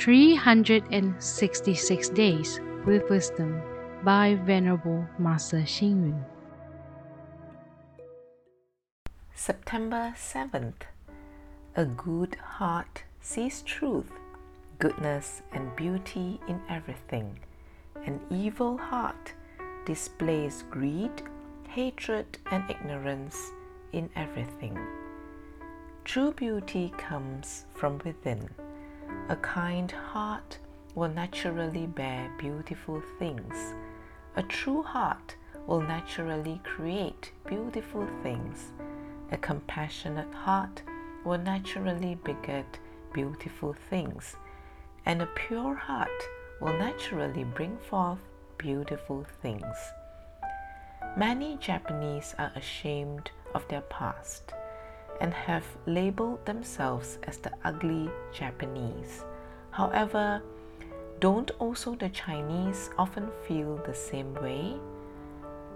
366 0.00 2.08
Days 2.08 2.58
with 2.86 3.10
Wisdom 3.10 3.60
by 4.02 4.34
Venerable 4.46 5.06
Master 5.18 5.58
Xing 5.58 6.08
Yun. 6.08 6.24
September 9.34 10.14
7th. 10.16 10.86
A 11.76 11.84
good 11.84 12.36
heart 12.36 13.04
sees 13.20 13.60
truth, 13.60 14.10
goodness, 14.78 15.42
and 15.52 15.76
beauty 15.76 16.40
in 16.48 16.58
everything. 16.70 17.38
An 18.06 18.18
evil 18.30 18.78
heart 18.78 19.34
displays 19.84 20.64
greed, 20.70 21.12
hatred, 21.68 22.38
and 22.50 22.64
ignorance 22.70 23.36
in 23.92 24.08
everything. 24.16 24.78
True 26.06 26.32
beauty 26.32 26.90
comes 26.96 27.66
from 27.74 28.00
within. 28.02 28.48
A 29.28 29.36
kind 29.36 29.90
heart 29.90 30.58
will 30.94 31.08
naturally 31.08 31.86
bear 31.86 32.30
beautiful 32.38 33.02
things. 33.18 33.74
A 34.36 34.42
true 34.42 34.82
heart 34.82 35.36
will 35.66 35.80
naturally 35.80 36.60
create 36.64 37.32
beautiful 37.46 38.06
things. 38.22 38.72
A 39.30 39.36
compassionate 39.36 40.32
heart 40.34 40.82
will 41.24 41.38
naturally 41.38 42.16
beget 42.24 42.78
beautiful 43.12 43.74
things. 43.88 44.36
And 45.06 45.22
a 45.22 45.26
pure 45.26 45.74
heart 45.74 46.22
will 46.60 46.76
naturally 46.76 47.44
bring 47.44 47.78
forth 47.78 48.20
beautiful 48.58 49.24
things. 49.42 49.76
Many 51.16 51.56
Japanese 51.56 52.34
are 52.38 52.52
ashamed 52.54 53.30
of 53.54 53.66
their 53.68 53.82
past 53.82 54.52
and 55.20 55.32
have 55.34 55.64
labeled 55.86 56.44
themselves 56.46 57.18
as 57.24 57.36
the 57.38 57.52
ugly 57.64 58.10
Japanese. 58.32 59.24
However, 59.70 60.42
don't 61.20 61.50
also 61.58 61.94
the 61.94 62.08
Chinese 62.08 62.90
often 62.96 63.28
feel 63.46 63.76
the 63.76 63.94
same 63.94 64.34
way? 64.34 64.76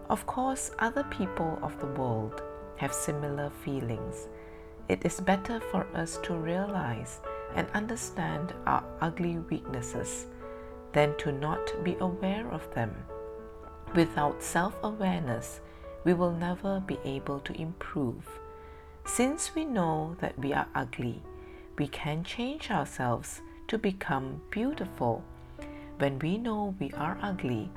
Of 0.08 0.27
course, 0.27 0.70
other 0.78 1.04
people 1.04 1.58
of 1.62 1.78
the 1.80 1.86
world 1.86 2.42
have 2.77 2.92
similar 2.92 3.50
feelings. 3.62 4.28
It 4.88 5.04
is 5.04 5.20
better 5.20 5.60
for 5.60 5.86
us 5.94 6.19
to 6.24 6.34
realize 6.34 7.20
and 7.54 7.69
understand 7.74 8.52
our 8.66 8.84
ugly 9.00 9.38
weaknesses 9.50 10.26
than 10.92 11.16
to 11.19 11.32
not 11.32 11.72
be 11.84 11.97
aware 12.00 12.48
of 12.50 12.72
them. 12.74 12.94
Without 13.94 14.42
self 14.42 14.74
awareness, 14.82 15.60
we 16.04 16.14
will 16.14 16.32
never 16.32 16.80
be 16.80 16.98
able 17.04 17.41
to 17.41 17.60
improve. 17.60 18.41
Since 19.06 19.55
we 19.55 19.64
know 19.64 20.16
that 20.20 20.38
we 20.38 20.52
are 20.52 20.66
ugly, 20.74 21.22
we 21.78 21.86
can 21.88 22.24
change 22.24 22.70
ourselves 22.70 23.42
to 23.69 23.78
become 23.78 24.41
beautiful. 24.50 25.22
When 25.98 26.19
we 26.19 26.38
know 26.38 26.74
we 26.80 26.91
are 26.92 27.19
ugly, 27.22 27.70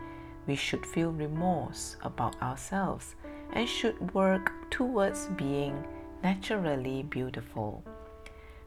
we 0.47 0.55
should 0.55 0.85
feel 0.85 1.11
remorse 1.11 1.97
about 2.01 2.41
ourselves 2.41 3.15
and 3.51 3.67
should 3.67 4.13
work 4.13 4.51
towards 4.71 5.27
being 5.35 5.85
naturally 6.23 7.03
beautiful. 7.03 7.83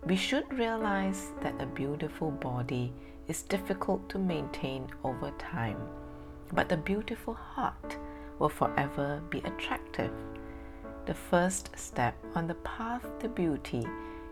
We 0.05 0.17
should 0.17 0.53
realize 0.53 1.33
that 1.43 1.61
a 1.61 1.67
beautiful 1.67 2.31
body 2.31 2.93
is 3.27 3.43
difficult 3.43 4.09
to 4.11 4.19
maintain 4.19 4.87
over 5.03 5.33
time, 5.39 5.79
but 6.53 6.71
a 6.71 6.77
beautiful 6.77 7.35
heart 7.35 7.97
will 8.39 8.49
forever 8.49 9.23
be 9.31 9.39
attractive. 9.39 10.13
The 11.11 11.17
first 11.17 11.77
step 11.77 12.15
on 12.37 12.47
the 12.47 12.55
path 12.55 13.05
to 13.19 13.29
beauty 13.29 13.85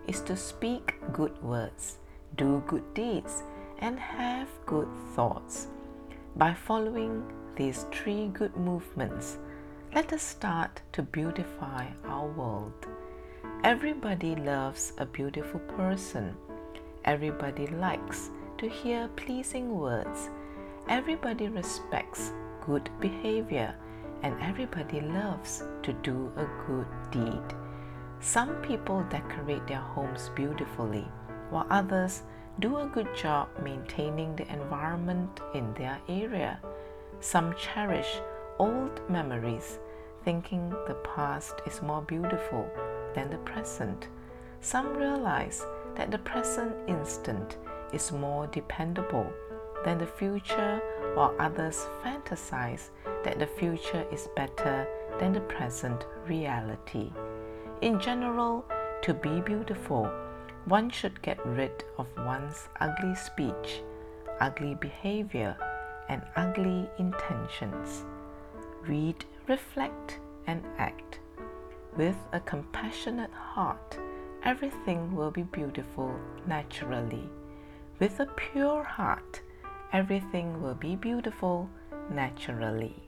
is 0.06 0.20
to 0.20 0.36
speak 0.36 0.94
good 1.12 1.36
words, 1.42 1.98
do 2.36 2.62
good 2.68 2.94
deeds, 2.94 3.42
and 3.80 3.98
have 3.98 4.46
good 4.64 4.86
thoughts. 5.16 5.66
By 6.36 6.54
following 6.54 7.24
these 7.56 7.84
three 7.90 8.28
good 8.28 8.56
movements, 8.56 9.38
let 9.92 10.12
us 10.12 10.22
start 10.22 10.80
to 10.92 11.02
beautify 11.02 11.88
our 12.04 12.28
world. 12.28 12.86
Everybody 13.64 14.36
loves 14.36 14.92
a 14.98 15.06
beautiful 15.06 15.58
person. 15.76 16.36
Everybody 17.04 17.66
likes 17.66 18.30
to 18.58 18.68
hear 18.68 19.08
pleasing 19.16 19.76
words. 19.76 20.30
Everybody 20.88 21.48
respects 21.48 22.30
good 22.64 22.88
behavior. 23.00 23.74
And 24.22 24.34
everybody 24.42 25.00
loves 25.00 25.62
to 25.82 25.92
do 25.92 26.32
a 26.36 26.46
good 26.66 26.86
deed. 27.10 27.56
Some 28.20 28.56
people 28.62 29.04
decorate 29.04 29.66
their 29.66 29.78
homes 29.78 30.30
beautifully, 30.34 31.06
while 31.50 31.66
others 31.70 32.22
do 32.58 32.78
a 32.78 32.86
good 32.86 33.14
job 33.14 33.48
maintaining 33.62 34.34
the 34.34 34.52
environment 34.52 35.40
in 35.54 35.72
their 35.74 35.98
area. 36.08 36.58
Some 37.20 37.54
cherish 37.54 38.20
old 38.58 39.00
memories, 39.08 39.78
thinking 40.24 40.70
the 40.88 40.96
past 41.14 41.62
is 41.66 41.80
more 41.80 42.02
beautiful 42.02 42.68
than 43.14 43.30
the 43.30 43.38
present. 43.38 44.08
Some 44.60 44.96
realize 44.96 45.64
that 45.94 46.10
the 46.10 46.18
present 46.18 46.74
instant 46.88 47.56
is 47.92 48.10
more 48.10 48.48
dependable 48.48 49.32
than 49.84 49.98
the 49.98 50.06
future, 50.06 50.82
while 51.14 51.34
others 51.38 51.86
fantasize 52.04 52.90
that 53.24 53.38
the 53.38 53.46
future 53.46 54.06
is 54.12 54.28
better 54.36 54.86
than 55.18 55.32
the 55.32 55.40
present 55.40 56.06
reality. 56.26 57.10
In 57.80 58.00
general, 58.00 58.64
to 59.02 59.14
be 59.14 59.40
beautiful, 59.40 60.10
one 60.64 60.90
should 60.90 61.22
get 61.22 61.44
rid 61.46 61.84
of 61.96 62.06
one's 62.18 62.68
ugly 62.80 63.14
speech, 63.14 63.82
ugly 64.40 64.74
behavior, 64.74 65.56
and 66.08 66.22
ugly 66.36 66.88
intentions. 66.98 68.04
Read, 68.82 69.24
reflect, 69.46 70.18
and 70.46 70.64
act. 70.78 71.20
With 71.96 72.16
a 72.32 72.40
compassionate 72.40 73.32
heart, 73.32 73.98
everything 74.44 75.14
will 75.14 75.30
be 75.30 75.42
beautiful 75.42 76.14
naturally. 76.46 77.28
With 77.98 78.20
a 78.20 78.26
pure 78.26 78.82
heart, 78.82 79.40
everything 79.92 80.62
will 80.62 80.74
be 80.74 80.96
beautiful 80.96 81.68
naturally. 82.10 83.07